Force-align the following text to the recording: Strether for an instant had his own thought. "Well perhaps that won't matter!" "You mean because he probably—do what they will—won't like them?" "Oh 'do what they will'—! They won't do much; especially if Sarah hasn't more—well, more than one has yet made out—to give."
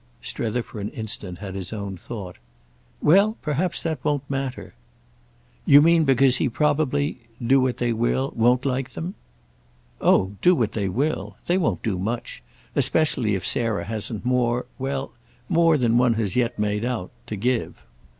Strether 0.23 0.63
for 0.63 0.79
an 0.79 0.89
instant 0.89 1.37
had 1.37 1.53
his 1.53 1.71
own 1.71 1.95
thought. 1.95 2.37
"Well 3.03 3.37
perhaps 3.43 3.83
that 3.83 4.03
won't 4.03 4.27
matter!" 4.27 4.73
"You 5.63 5.79
mean 5.79 6.05
because 6.05 6.37
he 6.37 6.49
probably—do 6.49 7.61
what 7.61 7.77
they 7.77 7.93
will—won't 7.93 8.65
like 8.65 8.89
them?" 8.93 9.13
"Oh 10.01 10.37
'do 10.41 10.55
what 10.55 10.71
they 10.71 10.89
will'—! 10.89 11.37
They 11.45 11.59
won't 11.59 11.83
do 11.83 11.99
much; 11.99 12.41
especially 12.75 13.35
if 13.35 13.45
Sarah 13.45 13.85
hasn't 13.85 14.25
more—well, 14.25 15.11
more 15.47 15.77
than 15.77 15.99
one 15.99 16.15
has 16.15 16.35
yet 16.35 16.57
made 16.57 16.83
out—to 16.83 17.35
give." 17.35 17.83